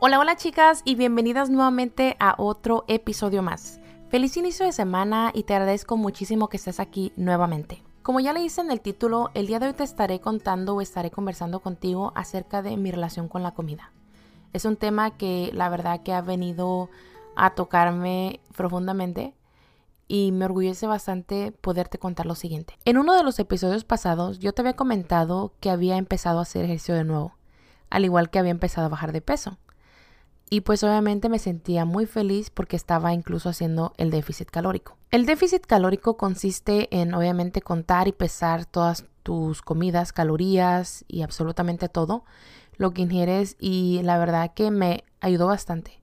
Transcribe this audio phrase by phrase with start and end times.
[0.00, 3.80] Hola, hola chicas y bienvenidas nuevamente a otro episodio más.
[4.10, 7.82] Feliz inicio de semana y te agradezco muchísimo que estés aquí nuevamente.
[8.04, 10.80] Como ya le hice en el título, el día de hoy te estaré contando o
[10.80, 13.90] estaré conversando contigo acerca de mi relación con la comida.
[14.52, 16.90] Es un tema que la verdad que ha venido
[17.34, 19.34] a tocarme profundamente
[20.06, 22.78] y me orgullece bastante poderte contar lo siguiente.
[22.84, 26.66] En uno de los episodios pasados yo te había comentado que había empezado a hacer
[26.66, 27.34] ejercicio de nuevo,
[27.90, 29.58] al igual que había empezado a bajar de peso.
[30.50, 34.96] Y pues obviamente me sentía muy feliz porque estaba incluso haciendo el déficit calórico.
[35.10, 41.88] El déficit calórico consiste en obviamente contar y pesar todas tus comidas, calorías y absolutamente
[41.88, 42.24] todo
[42.76, 46.00] lo que ingieres y la verdad que me ayudó bastante.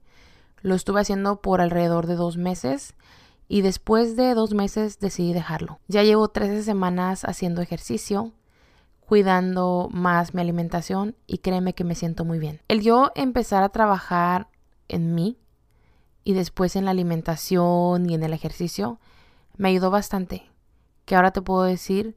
[0.62, 2.94] Lo estuve haciendo por alrededor de dos meses
[3.48, 5.80] y después de dos meses decidí dejarlo.
[5.88, 8.32] Ya llevo 13 semanas haciendo ejercicio,
[9.06, 12.60] cuidando más mi alimentación y créeme que me siento muy bien.
[12.68, 14.48] El yo empezar a trabajar
[14.88, 15.38] en mí
[16.24, 18.98] y después en la alimentación y en el ejercicio
[19.56, 20.50] me ayudó bastante.
[21.04, 22.16] Que ahora te puedo decir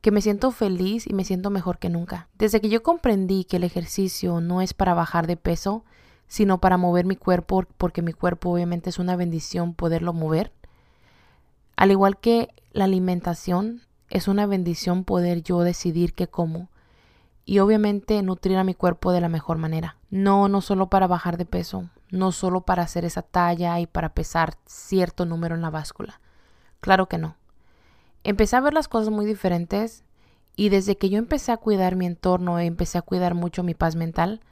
[0.00, 2.28] que me siento feliz y me siento mejor que nunca.
[2.36, 5.84] Desde que yo comprendí que el ejercicio no es para bajar de peso,
[6.26, 10.52] sino para mover mi cuerpo, porque mi cuerpo obviamente es una bendición poderlo mover.
[11.76, 13.82] Al igual que la alimentación,
[14.14, 16.70] es una bendición poder yo decidir qué como
[17.44, 19.96] y obviamente nutrir a mi cuerpo de la mejor manera.
[20.08, 24.14] No, no solo para bajar de peso, no solo para hacer esa talla y para
[24.14, 26.20] pesar cierto número en la báscula.
[26.80, 27.36] Claro que no.
[28.22, 30.04] Empecé a ver las cosas muy diferentes
[30.54, 33.74] y desde que yo empecé a cuidar mi entorno e empecé a cuidar mucho mi
[33.74, 34.42] paz mental,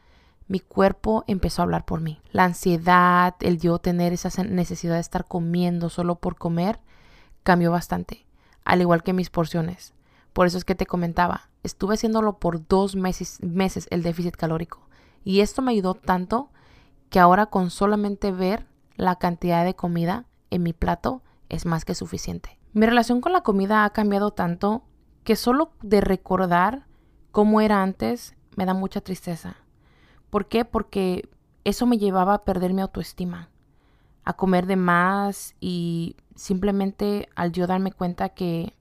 [0.49, 2.21] mi cuerpo empezó a hablar por mí.
[2.33, 6.81] La ansiedad, el yo tener esa necesidad de estar comiendo solo por comer,
[7.45, 8.27] cambió bastante
[8.65, 9.95] al igual que mis porciones.
[10.33, 14.89] Por eso es que te comentaba, estuve haciéndolo por dos meses, meses el déficit calórico.
[15.25, 16.51] Y esto me ayudó tanto
[17.11, 21.95] que ahora con solamente ver la cantidad de comida en mi plato es más que
[21.95, 22.59] suficiente.
[22.73, 24.85] Mi relación con la comida ha cambiado tanto
[25.25, 26.87] que solo de recordar
[27.31, 29.57] cómo era antes me da mucha tristeza.
[30.31, 30.65] ¿Por qué?
[30.65, 31.29] Porque
[31.65, 33.52] eso me llevaba a perder mi autoestima
[34.25, 38.75] a comer de más y simplemente al yo darme cuenta que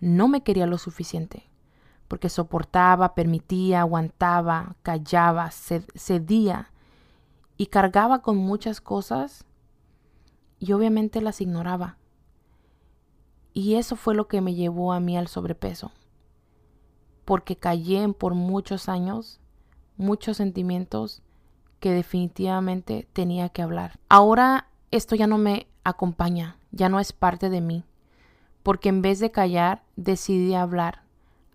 [0.00, 1.48] no me quería lo suficiente,
[2.08, 6.70] porque soportaba, permitía, aguantaba, callaba, cedía
[7.56, 9.44] y cargaba con muchas cosas
[10.58, 11.98] y obviamente las ignoraba.
[13.52, 15.92] Y eso fue lo que me llevó a mí al sobrepeso,
[17.24, 19.40] porque callé por muchos años
[20.00, 21.22] muchos sentimientos
[21.80, 23.98] que definitivamente tenía que hablar.
[24.08, 27.84] Ahora esto ya no me acompaña, ya no es parte de mí,
[28.62, 31.02] porque en vez de callar, decidí hablar,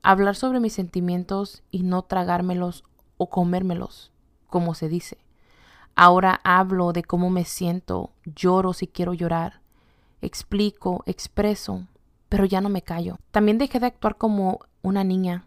[0.02, 2.84] hablar sobre mis sentimientos y no tragármelos
[3.18, 4.12] o comérmelos,
[4.48, 5.18] como se dice.
[5.96, 9.62] Ahora hablo de cómo me siento, lloro si quiero llorar,
[10.22, 11.88] explico, expreso,
[12.28, 13.18] pero ya no me callo.
[13.32, 15.46] También dejé de actuar como una niña,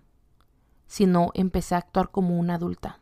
[0.86, 3.00] sino empecé a actuar como una adulta.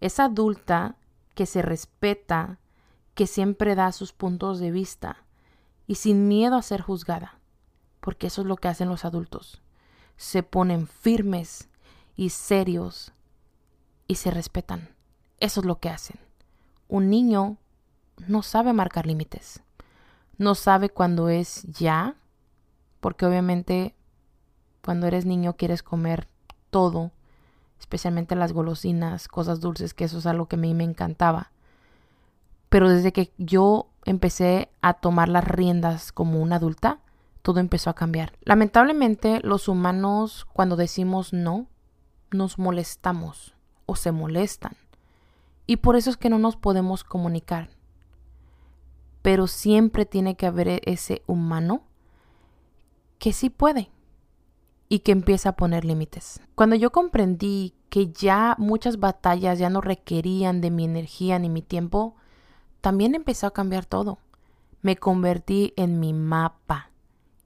[0.00, 0.96] Esa adulta
[1.34, 2.58] que se respeta,
[3.14, 5.24] que siempre da sus puntos de vista
[5.86, 7.38] y sin miedo a ser juzgada,
[8.00, 9.62] porque eso es lo que hacen los adultos.
[10.16, 11.68] Se ponen firmes
[12.16, 13.12] y serios
[14.06, 14.88] y se respetan.
[15.38, 16.18] Eso es lo que hacen.
[16.88, 17.58] Un niño
[18.26, 19.62] no sabe marcar límites.
[20.38, 22.16] No sabe cuándo es ya,
[23.00, 23.94] porque obviamente
[24.82, 26.28] cuando eres niño quieres comer
[26.70, 27.10] todo,
[27.78, 31.52] especialmente las golosinas, cosas dulces, que eso es algo que a mí me encantaba.
[32.68, 37.00] Pero desde que yo empecé a tomar las riendas como una adulta,
[37.42, 38.32] todo empezó a cambiar.
[38.42, 41.66] Lamentablemente, los humanos cuando decimos no,
[42.30, 43.54] nos molestamos
[43.86, 44.76] o se molestan.
[45.66, 47.70] Y por eso es que no nos podemos comunicar.
[49.22, 51.82] Pero siempre tiene que haber ese humano
[53.18, 53.90] que sí puede
[54.88, 56.40] y que empieza a poner límites.
[56.54, 61.62] Cuando yo comprendí que ya muchas batallas ya no requerían de mi energía ni mi
[61.62, 62.14] tiempo,
[62.80, 64.18] también empezó a cambiar todo.
[64.82, 66.90] Me convertí en mi mapa,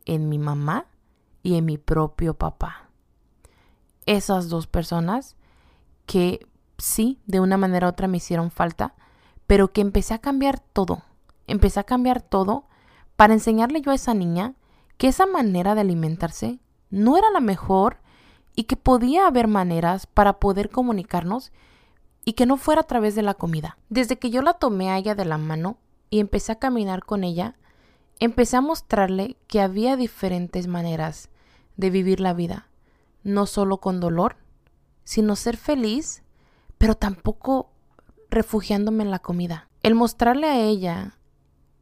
[0.05, 0.87] en mi mamá
[1.43, 2.91] y en mi propio papá.
[4.05, 5.37] Esas dos personas
[6.05, 8.95] que sí, de una manera u otra me hicieron falta,
[9.47, 11.03] pero que empecé a cambiar todo.
[11.47, 12.67] Empecé a cambiar todo
[13.17, 14.55] para enseñarle yo a esa niña
[14.97, 17.99] que esa manera de alimentarse no era la mejor
[18.55, 21.53] y que podía haber maneras para poder comunicarnos
[22.25, 23.79] y que no fuera a través de la comida.
[23.89, 25.79] Desde que yo la tomé a ella de la mano
[26.11, 27.57] y empecé a caminar con ella,
[28.19, 31.31] empecé a mostrarle que había diferentes maneras
[31.77, 32.69] de vivir la vida,
[33.23, 34.37] no solo con dolor,
[35.05, 36.23] sino ser feliz,
[36.77, 37.71] pero tampoco
[38.29, 39.69] refugiándome en la comida.
[39.83, 41.17] El mostrarle a ella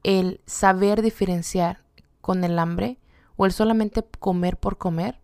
[0.04, 1.82] el saber diferenciar
[2.20, 2.98] con el hambre
[3.38, 5.18] o el solamente comer por comer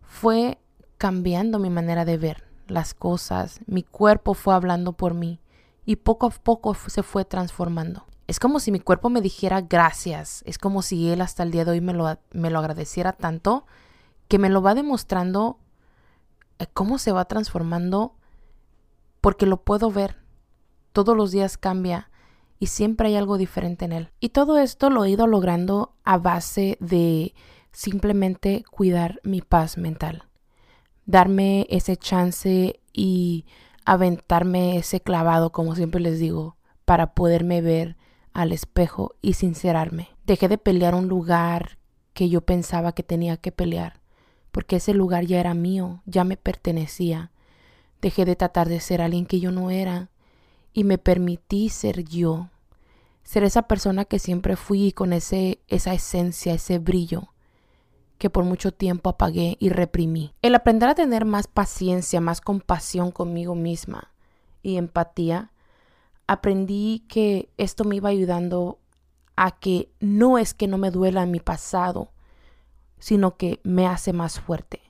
[0.00, 0.58] fue
[0.96, 5.40] cambiando mi manera de ver las cosas, mi cuerpo fue hablando por mí
[5.84, 8.06] y poco a poco se fue transformando.
[8.28, 11.64] Es como si mi cuerpo me dijera gracias, es como si él hasta el día
[11.64, 13.66] de hoy me lo, me lo agradeciera tanto
[14.28, 15.58] que me lo va demostrando
[16.60, 18.14] eh, cómo se va transformando
[19.20, 20.16] porque lo puedo ver.
[20.92, 22.08] Todos los días cambia
[22.62, 24.10] y siempre hay algo diferente en él.
[24.20, 27.34] Y todo esto lo he ido logrando a base de
[27.72, 30.28] simplemente cuidar mi paz mental.
[31.04, 33.46] Darme ese chance y
[33.84, 37.96] aventarme ese clavado, como siempre les digo, para poderme ver
[38.32, 40.10] al espejo y sincerarme.
[40.24, 41.78] Dejé de pelear un lugar
[42.12, 44.02] que yo pensaba que tenía que pelear,
[44.52, 47.32] porque ese lugar ya era mío, ya me pertenecía.
[48.00, 50.11] Dejé de tratar de ser alguien que yo no era
[50.72, 52.48] y me permití ser yo,
[53.22, 57.32] ser esa persona que siempre fui con ese esa esencia, ese brillo
[58.18, 60.32] que por mucho tiempo apagué y reprimí.
[60.42, 64.12] El aprender a tener más paciencia, más compasión conmigo misma
[64.62, 65.50] y empatía,
[66.28, 68.78] aprendí que esto me iba ayudando
[69.34, 72.12] a que no es que no me duela mi pasado,
[73.00, 74.80] sino que me hace más fuerte.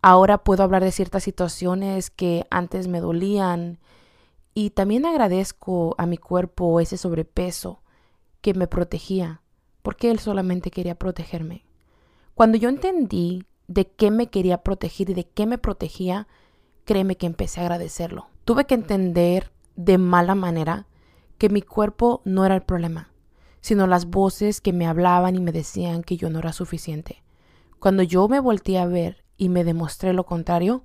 [0.00, 3.80] Ahora puedo hablar de ciertas situaciones que antes me dolían
[4.54, 7.82] y también agradezco a mi cuerpo ese sobrepeso
[8.40, 9.42] que me protegía,
[9.82, 11.64] porque él solamente quería protegerme.
[12.34, 16.26] Cuando yo entendí de qué me quería proteger y de qué me protegía,
[16.84, 18.28] créeme que empecé a agradecerlo.
[18.44, 20.86] Tuve que entender de mala manera
[21.38, 23.10] que mi cuerpo no era el problema,
[23.60, 27.22] sino las voces que me hablaban y me decían que yo no era suficiente.
[27.78, 30.84] Cuando yo me volteé a ver y me demostré lo contrario,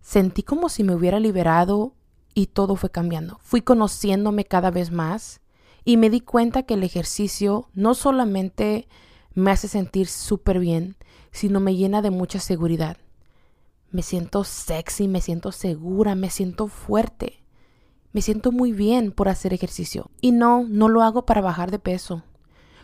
[0.00, 1.94] sentí como si me hubiera liberado
[2.34, 3.38] y todo fue cambiando.
[3.42, 5.40] Fui conociéndome cada vez más
[5.84, 8.88] y me di cuenta que el ejercicio no solamente
[9.34, 10.96] me hace sentir súper bien,
[11.30, 12.96] sino me llena de mucha seguridad.
[13.90, 17.44] Me siento sexy, me siento segura, me siento fuerte.
[18.12, 20.10] Me siento muy bien por hacer ejercicio.
[20.20, 22.22] Y no, no lo hago para bajar de peso.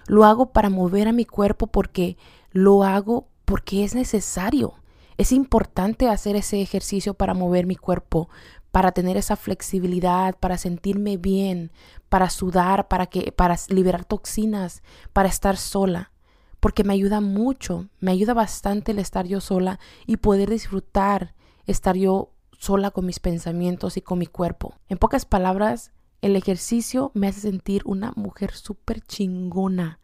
[0.06, 2.16] Lo hago para mover a mi cuerpo porque
[2.50, 4.74] lo hago porque es necesario.
[5.18, 8.28] Es importante hacer ese ejercicio para mover mi cuerpo,
[8.70, 11.72] para tener esa flexibilidad, para sentirme bien,
[12.08, 14.82] para sudar, para que para liberar toxinas,
[15.12, 16.12] para estar sola
[16.60, 21.34] porque me ayuda mucho, me ayuda bastante el estar yo sola y poder disfrutar
[21.66, 24.74] estar yo sola con mis pensamientos y con mi cuerpo.
[24.88, 30.00] En pocas palabras, el ejercicio me hace sentir una mujer súper chingona.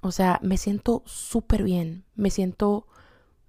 [0.00, 2.86] O sea, me siento súper bien, me siento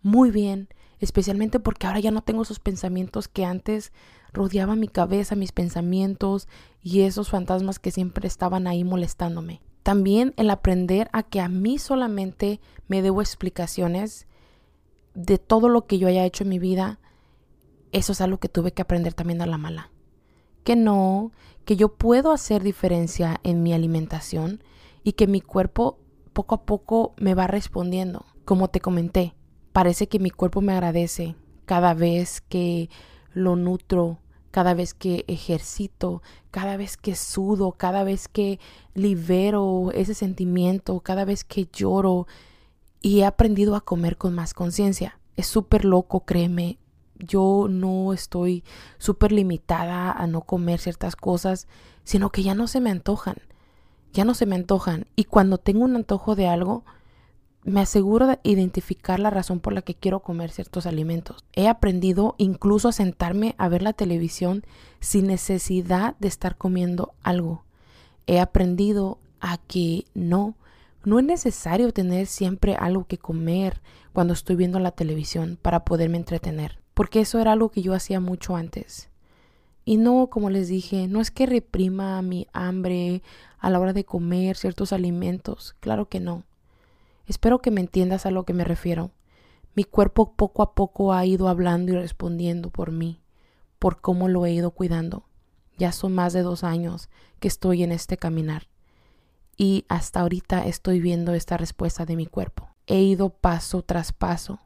[0.02, 3.92] muy bien, especialmente porque ahora ya no tengo esos pensamientos que antes
[4.34, 6.48] rodeaban mi cabeza, mis pensamientos
[6.82, 9.62] y esos fantasmas que siempre estaban ahí molestándome.
[9.84, 14.28] También el aprender a que a mí solamente me debo explicaciones
[15.14, 17.00] de todo lo que yo haya hecho en mi vida,
[17.92, 19.92] eso es algo que tuve que aprender también a la mala.
[20.64, 21.32] Que no,
[21.66, 24.64] que yo puedo hacer diferencia en mi alimentación
[25.04, 26.00] y que mi cuerpo
[26.34, 28.26] poco a poco me va respondiendo.
[28.44, 29.36] Como te comenté,
[29.76, 31.36] parece que mi cuerpo me agradece
[31.66, 32.90] cada vez que
[33.34, 34.20] lo nutro,
[34.52, 38.62] cada vez que ejercito, cada vez que sudo, cada vez que
[38.94, 42.26] libero ese sentimiento, cada vez que lloro
[43.02, 45.20] y he aprendido a comer con más conciencia.
[45.36, 46.78] Es súper loco, créeme.
[47.20, 48.64] Yo no estoy
[48.98, 51.68] súper limitada a no comer ciertas cosas,
[52.06, 53.36] sino que ya no se me antojan.
[54.14, 55.06] Ya no se me antojan.
[55.18, 56.86] Y cuando tengo un antojo de algo,
[57.66, 61.44] me aseguro de identificar la razón por la que quiero comer ciertos alimentos.
[61.54, 64.64] He aprendido incluso a sentarme a ver la televisión
[65.00, 67.64] sin necesidad de estar comiendo algo.
[68.28, 70.54] He aprendido a que no,
[71.04, 73.82] no es necesario tener siempre algo que comer
[74.14, 78.20] cuando estoy viendo la televisión para poderme entretener, porque eso era algo que yo hacía
[78.20, 79.10] mucho antes.
[79.86, 83.24] Y no, como les dije, no es que reprima mi hambre
[83.58, 86.44] a la hora de comer ciertos alimentos, claro que no
[87.28, 89.12] Espero que me entiendas a lo que me refiero.
[89.74, 93.22] Mi cuerpo poco a poco ha ido hablando y respondiendo por mí,
[93.80, 95.26] por cómo lo he ido cuidando.
[95.78, 98.68] Ya son más de dos años que estoy en este caminar
[99.58, 102.70] y hasta ahorita estoy viendo esta respuesta de mi cuerpo.
[102.88, 104.60] He ido paso tras paso,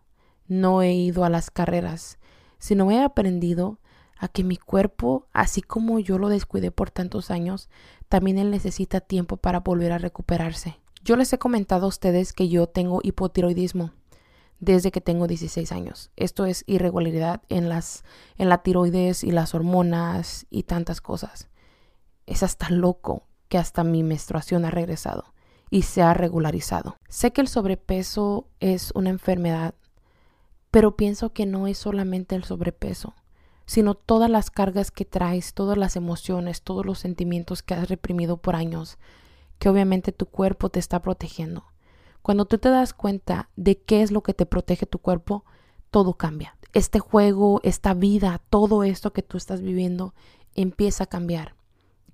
[0.48, 2.18] no he ido a las carreras,
[2.58, 3.80] sino he aprendido
[4.18, 7.70] a que mi cuerpo, así como yo lo descuidé por tantos años,
[8.10, 10.80] también él necesita tiempo para volver a recuperarse.
[11.03, 13.91] Yo les he comentado a ustedes que yo tengo hipotiroidismo
[14.60, 16.12] desde que tengo 16 años.
[16.15, 18.03] Esto es irregularidad en las
[18.38, 21.48] en la tiroides y las hormonas y tantas cosas.
[22.25, 25.34] es hasta loco que hasta mi menstruación ha regresado
[25.72, 26.98] y se ha regularizado.
[27.08, 29.74] Sé que el sobrepeso es una enfermedad,
[30.72, 33.15] pero pienso que no es solamente el sobrepeso,
[33.65, 38.38] sino todas las cargas que traes, todas las emociones, todos los sentimientos que has reprimido
[38.38, 39.00] por años,
[39.60, 41.66] que obviamente tu cuerpo te está protegiendo.
[42.22, 45.46] Cuando tú te das cuenta de qué es lo que te protege tu cuerpo,
[45.92, 46.56] todo cambia.
[46.74, 50.13] Este juego, esta vida, todo esto que tú estás viviendo
[50.56, 51.56] empieza a cambiar.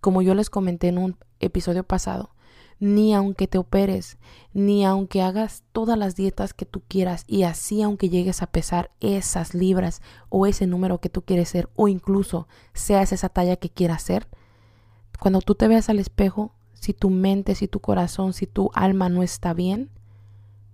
[0.01, 2.31] Como yo les comenté en un episodio pasado,
[2.79, 4.17] ni aunque te operes,
[4.53, 8.91] ni aunque hagas todas las dietas que tú quieras y así aunque llegues a pesar
[8.99, 13.69] esas libras o ese número que tú quieres ser o incluso seas esa talla que
[13.69, 14.27] quieras ser,
[15.19, 16.54] cuando tú te veas al espejo,
[16.85, 19.89] si tu mente, si tu corazón, si tu alma no está bien,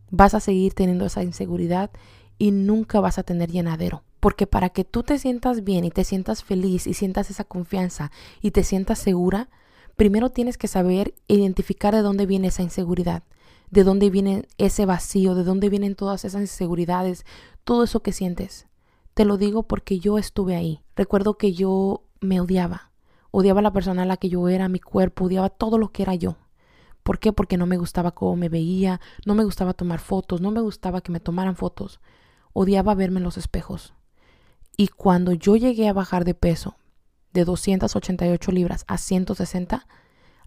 [0.09, 1.89] vas a seguir teniendo esa inseguridad
[2.37, 4.03] y nunca vas a tener llenadero.
[4.19, 8.11] Porque para que tú te sientas bien y te sientas feliz y sientas esa confianza
[8.41, 9.49] y te sientas segura,
[9.95, 13.23] primero tienes que saber identificar de dónde viene esa inseguridad,
[13.69, 17.25] de dónde viene ese vacío, de dónde vienen todas esas inseguridades,
[17.63, 18.67] todo eso que sientes.
[19.13, 20.81] Te lo digo porque yo estuve ahí.
[20.93, 22.90] Recuerdo que yo me odiaba.
[23.31, 26.15] Odiaba la persona a la que yo era, mi cuerpo, odiaba todo lo que era
[26.15, 26.37] yo.
[27.03, 27.33] ¿Por qué?
[27.33, 31.01] Porque no me gustaba cómo me veía, no me gustaba tomar fotos, no me gustaba
[31.01, 31.99] que me tomaran fotos.
[32.53, 33.93] Odiaba verme en los espejos.
[34.77, 36.75] Y cuando yo llegué a bajar de peso,
[37.33, 39.87] de 288 libras a 160,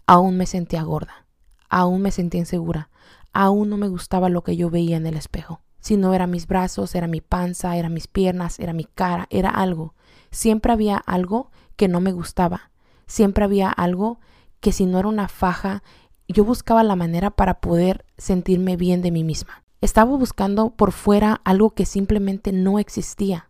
[0.07, 1.25] aún me sentía gorda,
[1.69, 2.89] aún me sentía insegura,
[3.33, 5.61] aún no me gustaba lo que yo veía en el espejo.
[5.79, 9.49] Si no eran mis brazos, era mi panza, eran mis piernas, era mi cara, era
[9.49, 9.93] algo.
[10.31, 12.71] Siempre había algo que no me gustaba.
[13.07, 14.19] Siempre había algo
[14.59, 15.83] que si no era una faja,
[16.27, 19.63] yo buscaba la manera para poder sentirme bien de mí misma.
[19.81, 23.49] Estaba buscando por fuera algo que simplemente no existía.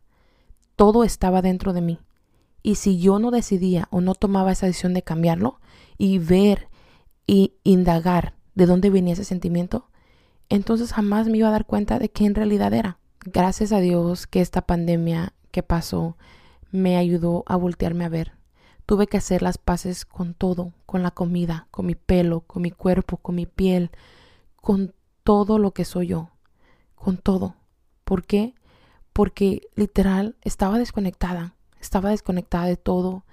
[0.76, 2.00] Todo estaba dentro de mí.
[2.62, 5.60] Y si yo no decidía o no tomaba esa decisión de cambiarlo
[5.98, 6.68] y ver
[7.28, 9.88] y indagar de dónde venía ese sentimiento,
[10.50, 12.98] entonces jamás me iba a dar cuenta de qué en realidad era.
[13.24, 16.18] Gracias a Dios que esta pandemia que pasó
[16.72, 18.35] me ayudó a voltearme a ver.
[18.86, 22.72] Tuve que hacer las paces con todo, con la comida, con mi pelo, con mi
[22.72, 23.90] cuerpo, con mi piel,
[24.58, 26.30] con todo lo que soy yo,
[26.96, 27.56] con todo.
[28.04, 28.54] ¿Por qué?
[29.14, 31.56] Porque literal estaba desconectada.
[31.80, 33.24] Estaba desconectada de todo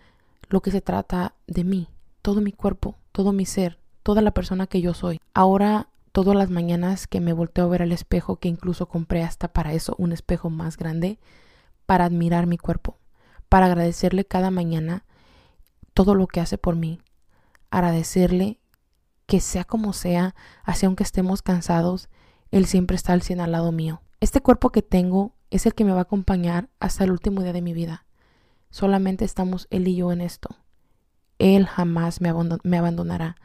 [0.48, 1.88] lo que se trata de mí,
[2.20, 5.20] todo mi cuerpo, todo mi ser, toda la persona que yo soy.
[5.32, 9.48] Ahora, todas las mañanas que me volteo a ver al espejo, que incluso compré hasta
[9.48, 11.18] para eso un espejo más grande,
[11.86, 12.98] para admirar mi cuerpo,
[13.48, 15.04] para agradecerle cada mañana
[15.94, 17.00] todo lo que hace por mí,
[17.70, 18.60] agradecerle
[19.26, 20.34] que sea como sea,
[20.64, 22.08] así aunque estemos cansados,
[22.50, 24.02] Él siempre está al cien al lado mío.
[24.20, 27.52] Este cuerpo que tengo es el que me va a acompañar hasta el último día
[27.52, 28.06] de mi vida.
[28.70, 30.56] Solamente estamos él y yo en esto.
[31.38, 32.30] Él jamás me,
[32.78, 33.36] abandonará.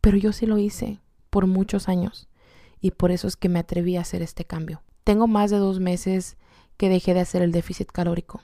[0.00, 1.00] Pero yo sí lo hice
[1.30, 2.28] por muchos años
[2.80, 4.82] y por eso es que me atreví a hacer este cambio.
[5.04, 6.36] Tengo más de dos meses
[6.76, 8.40] que dejé de hacer el déficit calórico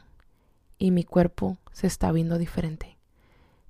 [0.78, 2.95] y mi cuerpo se está viendo diferente.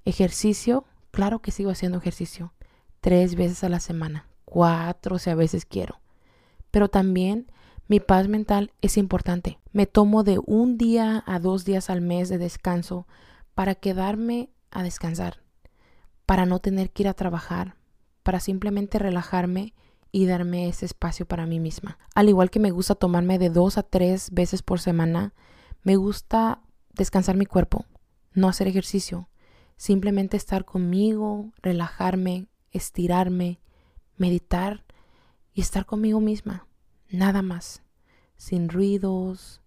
[0.06, 2.54] Ejercicio, claro que sigo haciendo ejercicio,
[3.00, 6.00] tres veces a la semana, cuatro si a veces quiero.
[6.70, 7.50] Pero también
[7.88, 9.58] mi paz mental es importante.
[9.72, 13.08] Me tomo de un día a dos días al mes de descanso
[13.56, 15.42] para quedarme a descansar,
[16.24, 17.74] para no tener que ir a trabajar,
[18.22, 19.74] para simplemente relajarme
[20.12, 21.98] y darme ese espacio para mí misma.
[22.14, 25.34] Al igual que me gusta tomarme de dos a tres veces por semana,
[25.82, 26.60] me gusta
[26.94, 27.86] descansar mi cuerpo,
[28.34, 29.28] no hacer ejercicio,
[29.76, 33.60] simplemente estar conmigo, relajarme, estirarme,
[34.16, 34.84] meditar
[35.52, 36.66] y estar conmigo misma
[37.10, 37.82] nada más,
[38.36, 39.60] sin ruidos,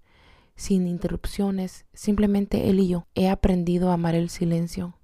[0.56, 3.08] sin interrupciones, simplemente él y yo.
[3.16, 4.96] He aprendido a amar el silencio,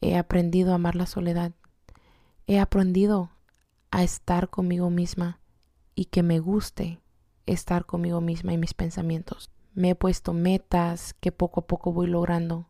[0.00, 1.52] he aprendido a amar la soledad,
[2.46, 3.30] he aprendido
[3.90, 5.40] a estar conmigo misma
[5.94, 7.00] y que me guste
[7.46, 9.50] estar conmigo misma y mis pensamientos.
[9.74, 12.68] Me he puesto metas que poco a poco voy logrando,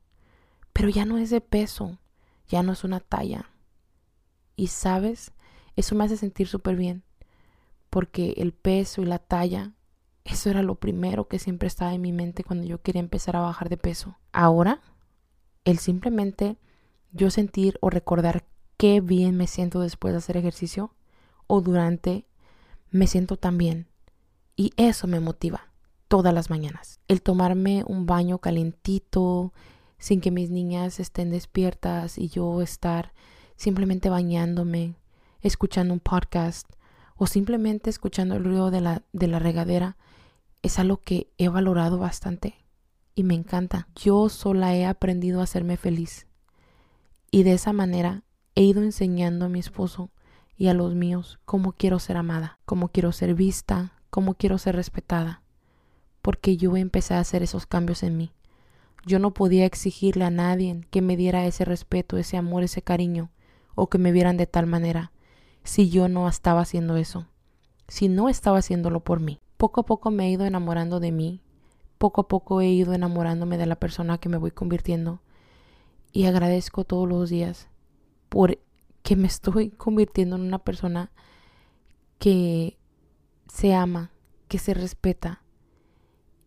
[0.74, 1.98] pero ya no es de peso,
[2.46, 3.50] ya no es una talla.
[4.56, 5.32] Y sabes,
[5.74, 7.02] eso me hace sentir súper bien
[7.94, 9.70] porque el peso y la talla,
[10.24, 13.42] eso era lo primero que siempre estaba en mi mente cuando yo quería empezar a
[13.42, 14.18] bajar de peso.
[14.32, 14.82] Ahora,
[15.64, 16.58] el simplemente
[17.12, 20.92] yo sentir o recordar qué bien me siento después de hacer ejercicio
[21.46, 22.26] o durante,
[22.90, 23.86] me siento tan bien.
[24.56, 25.68] Y eso me motiva
[26.08, 26.98] todas las mañanas.
[27.06, 29.52] El tomarme un baño calentito,
[29.98, 33.12] sin que mis niñas estén despiertas y yo estar
[33.56, 34.96] simplemente bañándome,
[35.40, 36.68] escuchando un podcast
[37.16, 39.96] o simplemente escuchando el ruido de la, de la regadera
[40.62, 42.54] es algo que he valorado bastante
[43.14, 43.88] y me encanta.
[43.94, 46.26] Yo sola he aprendido a hacerme feliz
[47.30, 48.22] Y de esa manera
[48.54, 50.10] he ido enseñando a mi esposo
[50.56, 54.76] y a los míos cómo quiero ser amada, cómo quiero ser vista, cómo quiero ser
[54.76, 55.42] respetada,
[56.22, 58.32] porque yo empecé a hacer esos cambios en mí.
[59.06, 63.30] Yo no podía exigirle a nadie que me diera ese respeto, ese amor, ese cariño,
[63.74, 65.12] o que me vieran de tal manera,
[65.62, 67.26] si yo no estaba haciendo eso,
[67.88, 69.40] si no estaba haciéndolo por mí.
[69.56, 71.42] Poco a poco me he ido enamorando de mí,
[71.98, 75.20] poco a poco he ido enamorándome de la persona que me voy convirtiendo,
[76.12, 77.68] y agradezco todos los días
[78.28, 78.58] por
[79.02, 81.12] que me estoy convirtiendo en una persona
[82.18, 82.78] que
[83.48, 84.12] se ama,
[84.48, 85.43] que se respeta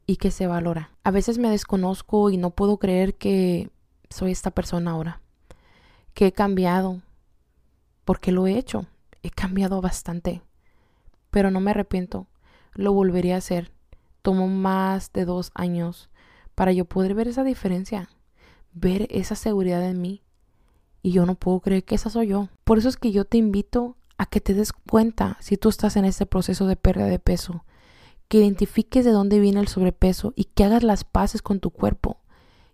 [0.08, 0.90] y que se valora.
[1.04, 3.70] A veces me desconozco y no puedo creer que
[4.10, 5.22] soy esta persona ahora,
[6.14, 7.02] que he cambiado,
[8.06, 8.88] porque lo he hecho,
[9.22, 10.42] he cambiado bastante,
[11.30, 12.26] pero no me arrepiento,
[12.74, 13.72] lo volvería a hacer.
[14.22, 16.10] Tomó más de dos años
[16.56, 18.10] para yo poder ver esa diferencia,
[18.72, 20.24] ver esa seguridad en mí,
[21.02, 22.50] y yo no puedo creer que esa soy yo.
[22.64, 25.98] Por eso es que yo te invito a que te des cuenta si tú estás
[25.98, 27.66] en este proceso de pérdida de peso,
[28.28, 32.20] que identifiques de dónde viene el sobrepeso y que hagas las paces con tu cuerpo,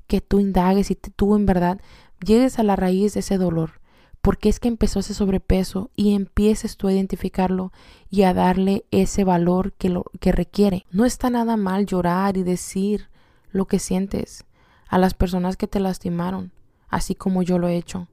[0.08, 1.80] que tú indagues y tú en verdad
[2.26, 3.82] llegues a la raíz de ese dolor,
[4.22, 7.72] porque es que empezó ese sobrepeso y empieces tú a identificarlo
[8.10, 10.86] y a darle ese valor que lo que requiere.
[10.92, 13.10] No está nada mal llorar y decir
[13.52, 14.46] lo que sientes
[14.88, 16.52] a las personas que te lastimaron,
[16.88, 18.08] así como yo lo he hecho.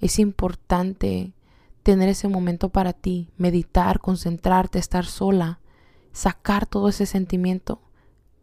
[0.00, 1.32] Es importante
[1.82, 5.60] tener ese momento para ti, meditar, concentrarte, estar sola,
[6.18, 7.80] sacar todo ese sentimiento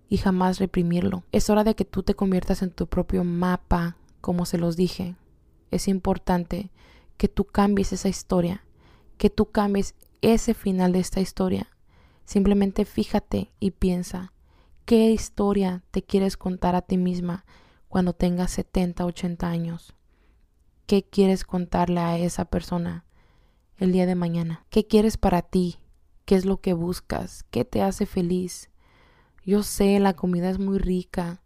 [0.07, 1.25] y jamás reprimirlo.
[1.33, 5.17] Es hora de que tú te conviertas en tu propio mapa, como se los dije.
[5.71, 6.71] Es importante
[7.17, 8.63] que tú cambies esa historia,
[9.17, 11.67] que tú cambies ese final de esta historia.
[12.23, 14.31] Simplemente fíjate y piensa,
[14.85, 17.43] ¿qué historia te quieres contar a ti misma
[17.89, 19.95] cuando tengas 70, 80 años?
[20.85, 23.03] ¿Qué quieres contarle a esa persona
[23.77, 24.65] el día de mañana?
[24.69, 25.77] ¿Qué quieres para ti?
[26.25, 27.43] ¿Qué es lo que buscas?
[27.51, 28.69] ¿Qué te hace feliz?
[29.45, 31.41] Yo sé, la comida es muy rica,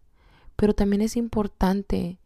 [0.56, 2.18] pero también es importante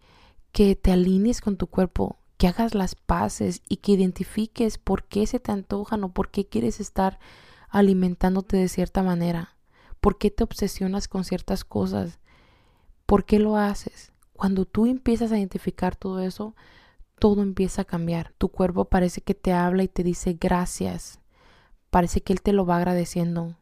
[0.51, 5.25] que te alinees con tu cuerpo, que hagas las paces y que identifiques por qué
[5.25, 7.19] se te antojan o por qué quieres estar
[7.69, 9.55] alimentándote de cierta manera,
[9.99, 12.19] por qué te obsesionas con ciertas cosas,
[13.07, 14.11] por qué lo haces.
[14.33, 16.55] Cuando tú empiezas a identificar todo eso,
[17.17, 18.33] todo empieza a cambiar.
[18.37, 21.22] Tu cuerpo parece que te habla y te dice gracias.
[21.93, 23.55] Parece que Él te lo va agradeciendo.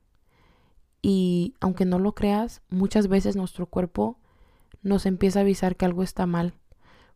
[1.02, 4.20] Y aunque no lo creas, muchas veces nuestro cuerpo
[4.82, 6.54] nos empieza a avisar que algo está mal.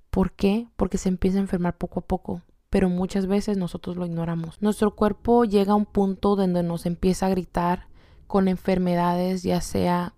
[0.10, 0.68] ¿Por qué?
[0.76, 2.42] Porque se empieza a enfermar poco a poco.
[2.70, 4.62] Pero muchas veces nosotros lo ignoramos.
[4.62, 7.88] Nuestro cuerpo llega a un punto donde nos empieza a gritar
[8.28, 10.16] con enfermedades, ya sea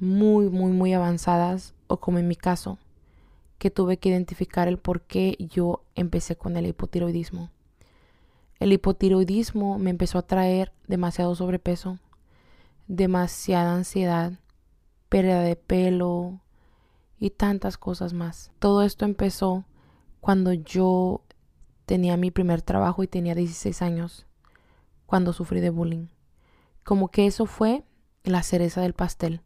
[0.00, 2.78] muy, muy, muy avanzadas o como en mi caso,
[3.58, 7.50] que tuve que identificar el por qué yo empecé con el hipotiroidismo.
[8.58, 11.98] El hipotiroidismo me empezó a traer demasiado sobrepeso,
[12.86, 14.38] demasiada ansiedad,
[15.08, 16.40] pérdida de pelo
[17.18, 18.50] y tantas cosas más.
[18.58, 19.64] Todo esto empezó
[20.20, 21.22] cuando yo
[21.86, 24.26] tenía mi primer trabajo y tenía 16 años,
[25.06, 26.06] cuando sufrí de bullying.
[26.82, 27.84] Como que eso fue
[28.24, 29.42] la cereza del pastel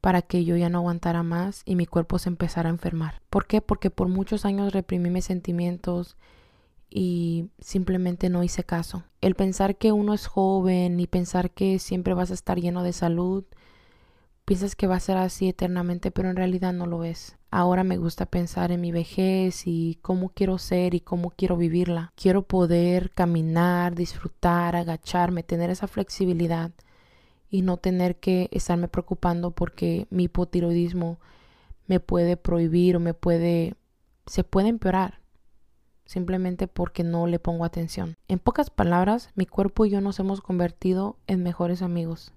[0.00, 3.22] para que yo ya no aguantara más y mi cuerpo se empezara a enfermar.
[3.30, 3.60] ¿Por qué?
[3.60, 6.16] Porque por muchos años reprimí mis sentimientos
[6.90, 9.04] y simplemente no hice caso.
[9.20, 12.92] El pensar que uno es joven y pensar que siempre vas a estar lleno de
[12.92, 13.44] salud,
[14.44, 17.36] piensas que va a ser así eternamente, pero en realidad no lo es.
[17.50, 22.12] Ahora me gusta pensar en mi vejez y cómo quiero ser y cómo quiero vivirla.
[22.14, 26.72] Quiero poder caminar, disfrutar, agacharme, tener esa flexibilidad
[27.50, 31.18] y no tener que estarme preocupando porque mi hipotiroidismo
[31.86, 33.74] me puede prohibir o me puede
[34.26, 35.20] se puede empeorar
[36.08, 38.16] simplemente porque no le pongo atención.
[38.28, 42.32] En pocas palabras, mi cuerpo y yo nos hemos convertido en mejores amigos.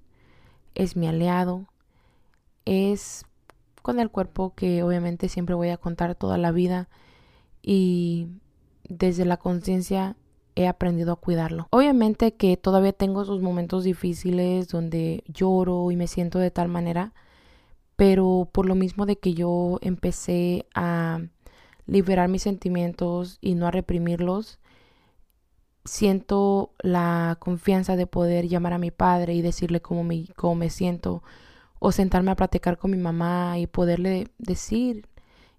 [0.76, 1.68] Es mi aliado,
[2.66, 3.24] es
[3.82, 6.90] con el cuerpo que obviamente siempre voy a contar toda la vida
[7.62, 8.28] y
[8.90, 10.18] desde la conciencia
[10.56, 11.70] he aprendido a cuidarlo.
[11.70, 17.14] Obviamente que todavía tengo esos momentos difíciles donde lloro y me siento de tal manera,
[17.96, 21.22] pero por lo mismo de que yo empecé a
[21.92, 24.60] liberar mis sentimientos y no a reprimirlos,
[25.84, 30.70] siento la confianza de poder llamar a mi padre y decirle cómo me, cómo me
[30.70, 31.22] siento,
[31.80, 35.10] o sentarme a platicar con mi mamá y poderle decir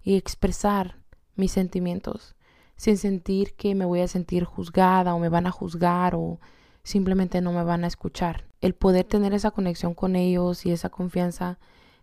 [0.01, 0.97] y expresar
[1.35, 2.35] mis sentimientos
[2.77, 6.39] sin sentir que me voy a sentir juzgada o me van a juzgar o
[6.83, 8.45] simplemente no me van a escuchar.
[8.59, 11.59] El poder tener esa conexión con ellos y esa confianza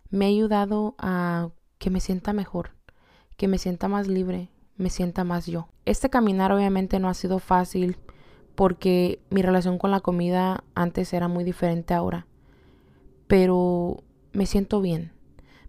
[0.09, 2.71] me ha ayudado a que me sienta mejor,
[3.37, 5.69] que me sienta más libre, me sienta más yo.
[5.85, 7.97] Este caminar obviamente no ha sido fácil
[8.55, 12.27] porque mi relación con la comida antes era muy diferente ahora.
[13.27, 15.13] Pero me siento bien.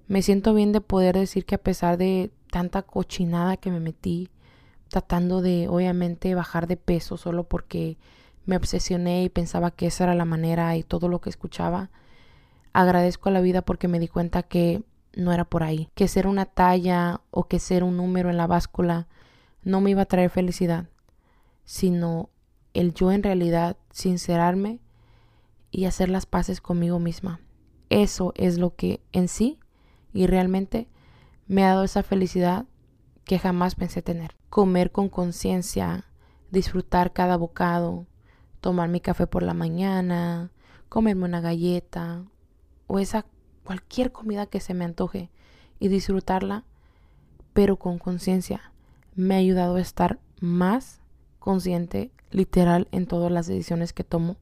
[0.08, 4.28] Me siento bien de poder decir que a pesar de tanta cochinada que me metí,
[4.88, 7.96] tratando de obviamente bajar de peso solo porque
[8.44, 11.90] me obsesioné y pensaba que esa era la manera y todo lo que escuchaba,
[12.72, 14.82] agradezco a la vida porque me di cuenta que
[15.14, 18.46] no era por ahí, que ser una talla o que ser un número en la
[18.46, 19.08] báscula
[19.62, 20.86] no me iba a traer felicidad,
[21.64, 22.30] sino
[22.74, 24.80] el yo en realidad sincerarme
[25.70, 27.40] y hacer las paces conmigo misma.
[27.90, 29.58] Eso es lo que en sí
[30.12, 30.88] y realmente
[31.46, 32.66] me ha dado esa felicidad
[33.24, 34.34] que jamás pensé tener.
[34.48, 36.06] Comer con conciencia,
[36.50, 38.06] disfrutar cada bocado,
[38.60, 40.50] tomar mi café por la mañana,
[40.88, 42.24] comerme una galleta
[42.86, 43.26] o esa
[43.64, 45.30] cualquier comida que se me antoje
[45.78, 46.64] y disfrutarla,
[47.52, 48.72] pero con conciencia,
[49.14, 51.00] me ha ayudado a estar más
[51.38, 54.36] consciente, literal, en todas las decisiones que tomo,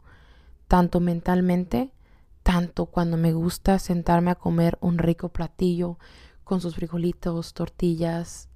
[0.68, 1.92] tanto mentalmente,
[2.42, 5.98] tanto cuando me gusta sentarme a comer un rico platillo
[6.44, 8.48] con sus frijolitos, tortillas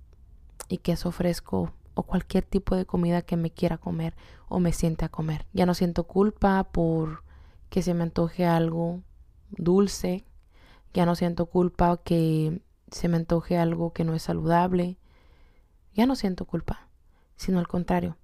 [0.68, 4.14] y queso fresco o cualquier tipo de comida que me quiera comer
[4.48, 5.46] o me siente a comer.
[5.52, 7.22] Ya no siento culpa por
[7.70, 9.02] que se me antoje algo
[9.50, 10.24] dulce
[10.94, 14.96] ya no siento culpa que se me antoje algo que no es saludable.
[15.92, 16.88] Ya no siento culpa,
[17.36, 18.16] sino al contrario,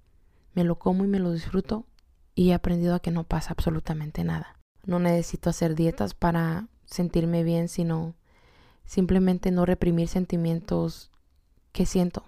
[0.53, 1.85] me lo como y me lo disfruto
[2.33, 4.57] y he aprendido a que no pasa absolutamente nada.
[4.85, 8.15] No necesito hacer dietas para sentirme bien, sino
[8.85, 11.11] simplemente no reprimir sentimientos
[11.73, 12.23] que siento.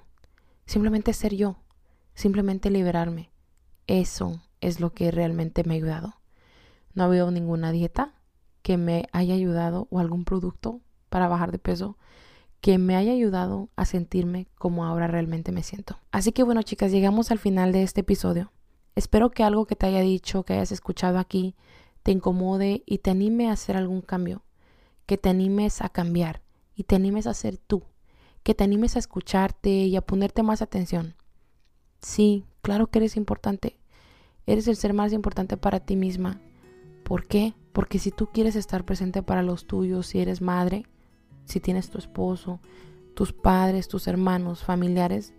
[0.66, 1.58] Simplemente ser yo,
[2.14, 3.32] simplemente liberarme.
[3.88, 6.16] Eso es lo que realmente me ha ayudado.
[6.94, 8.14] No ha habido ninguna dieta,
[8.64, 11.98] que me haya ayudado o algún producto para bajar de peso
[12.60, 16.00] que me haya ayudado a sentirme como ahora realmente me siento.
[16.12, 18.52] Así que bueno chicas, llegamos al final de este episodio.
[18.96, 21.56] Espero que algo que te haya dicho, que hayas escuchado aquí,
[22.04, 24.44] te incomode y te anime a hacer algún cambio,
[25.06, 26.42] que te animes a cambiar
[26.76, 27.84] y te animes a ser tú,
[28.44, 31.16] que te animes a escucharte y a ponerte más atención.
[32.02, 33.78] Sí, claro que eres importante.
[34.46, 36.40] Eres el ser más importante para ti misma.
[37.14, 37.54] ¿Por qué?
[37.74, 40.88] Porque si tú quieres estar presente para los tuyos, si eres madre,
[41.46, 42.60] si tienes tu esposo,
[43.14, 45.32] tus padres, tus hermanos, familiares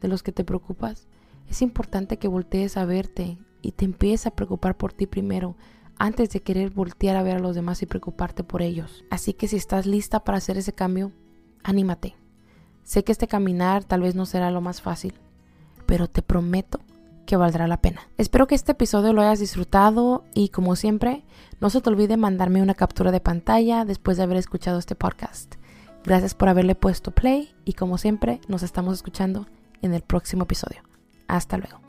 [0.00, 1.06] de los que te preocupas,
[1.48, 5.54] es importante que voltees a verte y te empieces a preocupar por ti primero
[6.00, 9.04] antes de querer voltear a ver a los demás y preocuparte por ellos.
[9.08, 11.12] Así que si estás lista para hacer ese cambio,
[11.62, 12.16] anímate.
[12.82, 15.14] Sé que este caminar tal vez no será lo más fácil,
[15.86, 16.80] pero te prometo
[17.24, 18.08] que valdrá la pena.
[18.18, 21.24] Espero que este episodio lo hayas disfrutado y como siempre,
[21.60, 25.54] no se te olvide mandarme una captura de pantalla después de haber escuchado este podcast.
[26.04, 29.46] Gracias por haberle puesto play y como siempre, nos estamos escuchando
[29.82, 30.82] en el próximo episodio.
[31.28, 31.83] Hasta luego.